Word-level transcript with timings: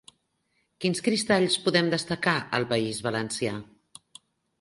Quins 0.85 1.01
cristalls 1.07 1.57
podem 1.65 1.91
destacar 1.91 2.35
al 2.59 2.65
País 2.73 3.03
Valencià? 3.09 3.53